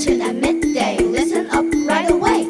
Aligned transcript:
Newton 0.00 0.22
at 0.22 0.34
midday. 0.34 0.96
Listen 0.96 1.50
up 1.50 1.66
right 1.86 2.10
away. 2.10 2.48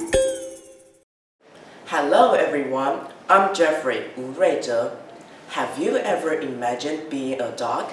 Hello 1.86 2.34
everyone, 2.34 3.08
I'm 3.28 3.52
Jeffrey 3.52 4.04
Wu 4.16 4.32
Have 5.48 5.76
you 5.76 5.96
ever 5.96 6.32
imagined 6.32 7.10
being 7.10 7.40
a 7.40 7.50
dog? 7.50 7.90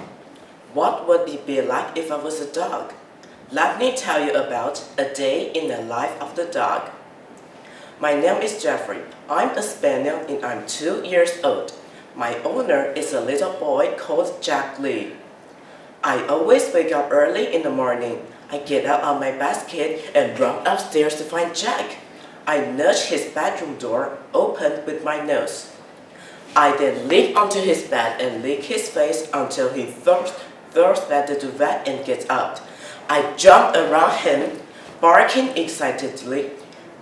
What 0.76 1.08
would 1.08 1.28
it 1.28 1.48
be 1.48 1.60
like 1.64 1.98
if 1.98 2.12
I 2.12 2.18
was 2.18 2.40
a 2.40 2.54
dog? 2.54 2.94
Let 3.52 3.80
me 3.80 3.98
tell 3.98 4.24
you 4.24 4.32
about 4.36 4.86
a 4.96 5.12
day 5.12 5.52
in 5.52 5.70
the 5.70 5.82
life 5.82 6.14
of 6.22 6.36
the 6.36 6.46
dog. 6.46 6.92
My 8.00 8.14
name 8.14 8.44
is 8.44 8.62
Jeffrey. 8.62 9.02
I'm 9.28 9.58
a 9.58 9.64
spaniel 9.64 10.18
and 10.30 10.46
I'm 10.46 10.68
two 10.68 11.02
years 11.04 11.32
old. 11.44 11.74
My 12.16 12.38
owner 12.44 12.94
is 12.94 13.12
a 13.12 13.22
little 13.22 13.54
boy 13.54 13.96
called 13.98 14.40
Jack 14.40 14.78
Lee. 14.78 15.14
I 16.04 16.28
always 16.28 16.72
wake 16.72 16.92
up 16.92 17.10
early 17.10 17.52
in 17.56 17.64
the 17.64 17.72
morning 17.72 18.22
I 18.50 18.60
get 18.60 18.86
out 18.86 19.04
of 19.04 19.20
my 19.20 19.32
basket 19.32 20.12
and 20.16 20.40
run 20.40 20.66
upstairs 20.66 21.16
to 21.18 21.24
find 21.24 21.56
Jack. 21.56 21.98
I 22.46 22.66
nudge 22.66 23.04
his 23.06 23.26
bedroom 23.26 23.78
door 23.78 24.18
open 24.34 24.86
with 24.86 25.04
my 25.04 25.20
nose. 25.24 25.76
I 26.56 26.76
then 26.78 27.10
leap 27.10 27.36
onto 27.36 27.60
his 27.60 27.84
bed 27.84 28.22
and 28.22 28.42
lick 28.42 28.64
his 28.64 28.90
face 28.90 29.30
until 29.34 29.74
he 29.74 29.86
throws, 29.86 30.34
throws 30.72 31.02
back 31.02 31.28
the 31.28 31.36
duvet 31.36 31.88
and 31.88 32.06
gets 32.06 32.26
up. 32.30 32.62
I 33.10 33.34
jump 33.36 33.76
around 33.76 34.18
him, 34.20 34.60
barking 35.02 35.50
excitedly. 35.58 36.52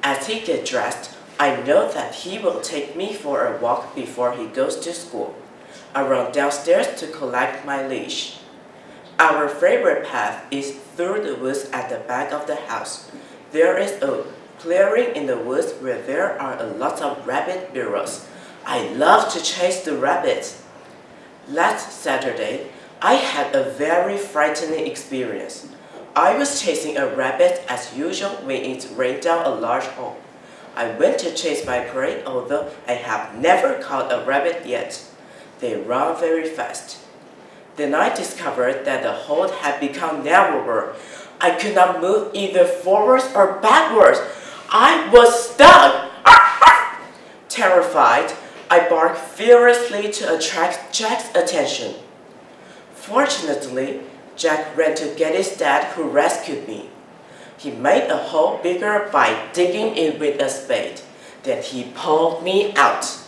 As 0.02 0.27
he 0.27 0.39
gets 0.39 0.70
dressed, 0.70 1.16
I 1.39 1.62
know 1.62 1.91
that 1.91 2.16
he 2.16 2.39
will 2.39 2.62
take 2.62 2.95
me 2.95 3.14
for 3.14 3.45
a 3.45 3.58
walk 3.62 3.95
before 3.95 4.34
he 4.34 4.48
goes 4.48 4.77
to 4.80 4.94
school. 4.94 5.36
I 5.94 6.08
run 6.08 6.31
downstairs 6.31 7.00
to 7.00 7.08
collect 7.08 7.66
my 7.66 7.86
leash. 7.86 8.38
Our 9.18 9.48
favorite 9.48 10.05
path 10.05 10.46
is 10.52 10.76
through 10.95 11.23
the 11.23 11.36
woods 11.36 11.70
at 11.72 11.89
the 11.89 12.00
back 12.00 12.34
of 12.34 12.48
the 12.48 12.58
house. 12.58 13.09
There 13.53 13.78
is 13.78 13.94
a 14.02 14.26
clearing 14.59 15.16
in 15.16 15.26
the 15.26 15.38
woods 15.38 15.72
where 15.80 16.02
there 16.02 16.38
are 16.42 16.59
a 16.59 16.66
lot 16.66 17.02
of 17.02 17.26
rabbit 17.26 17.73
burrows. 17.73 18.28
I 18.66 18.89
love 18.89 19.31
to 19.31 19.42
chase 19.42 19.86
the 19.86 19.95
rabbits. 19.95 20.64
Last 21.48 22.02
Saturday, 22.02 22.72
I 23.02 23.14
had 23.14 23.56
a 23.56 23.70
very 23.72 24.17
frightening 24.17 24.86
experience. 24.86 25.70
I 26.14 26.38
was 26.38 26.61
chasing 26.61 26.98
a 26.98 27.16
rabbit 27.16 27.64
as 27.70 27.95
usual 27.95 28.32
when 28.44 28.64
it 28.64 28.89
rained 28.95 29.22
down 29.22 29.45
a 29.45 29.50
large 29.50 29.86
hole. 29.95 30.17
I 30.76 30.89
went 30.89 31.20
to 31.20 31.34
chase 31.34 31.66
my 31.66 31.80
prey, 31.80 32.22
although 32.26 32.70
I 32.86 32.94
have 32.94 33.39
never 33.39 33.76
caught 33.76 34.11
a 34.11 34.26
rabbit 34.26 34.66
yet. 34.66 35.02
They 35.59 35.80
run 35.80 36.20
very 36.20 36.50
fast. 36.50 37.05
Then 37.76 37.94
I 37.94 38.14
discovered 38.14 38.86
that 38.86 39.04
the 39.04 39.12
hole 39.12 39.50
had 39.50 39.80
become 39.80 40.23
narrower. 40.23 40.95
I 41.42 41.52
could 41.52 41.76
not 41.76 42.02
move 42.02 42.32
either 42.34 42.66
forwards 42.66 43.26
or 43.36 43.59
backwards. 43.59 44.20
I 44.70 45.09
was 45.12 45.50
stuck. 45.50 46.12
Terrified, 47.50 48.34
I 48.70 48.88
barked 48.90 49.17
furiously 49.17 50.12
to 50.12 50.38
attract 50.38 50.94
Jack's 50.94 51.30
attention. 51.36 51.95
Fortunately, 52.94 54.02
Jack 54.36 54.76
ran 54.76 54.95
to 54.95 55.14
get 55.16 55.36
his 55.36 55.56
dad 55.56 55.94
who 55.94 56.04
rescued 56.04 56.67
me. 56.67 56.89
He 57.58 57.72
made 57.72 58.10
the 58.10 58.17
hole 58.17 58.60
bigger 58.62 59.10
by 59.12 59.48
digging 59.54 59.95
it 59.95 60.20
with 60.20 60.42
a 60.42 60.50
spade. 60.50 61.02
Then 61.44 61.62
he 61.62 61.92
pulled 61.95 62.44
me 62.44 62.73
out. 62.76 63.20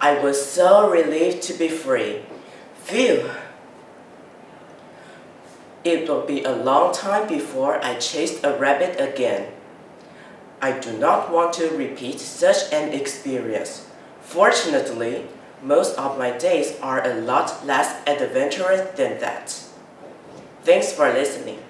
I 0.00 0.18
was 0.18 0.44
so 0.44 0.90
relieved 0.90 1.42
to 1.42 1.54
be 1.54 1.68
free. 1.68 2.22
Phew! 2.84 3.30
It 5.84 6.08
will 6.08 6.26
be 6.26 6.42
a 6.44 6.52
long 6.52 6.92
time 6.92 7.28
before 7.28 7.82
I 7.84 7.94
chase 7.94 8.42
a 8.42 8.58
rabbit 8.58 9.00
again. 9.00 9.52
I 10.60 10.78
do 10.78 10.98
not 10.98 11.30
want 11.30 11.52
to 11.54 11.68
repeat 11.68 12.18
such 12.18 12.72
an 12.72 12.92
experience. 12.92 13.86
Fortunately, 14.20 15.26
most 15.62 15.96
of 15.96 16.18
my 16.18 16.36
days 16.36 16.78
are 16.80 17.06
a 17.06 17.14
lot 17.14 17.64
less 17.64 17.96
adventurous 18.06 18.90
than 18.96 19.20
that. 19.20 19.50
Thanks 20.62 20.92
for 20.92 21.12
listening. 21.12 21.60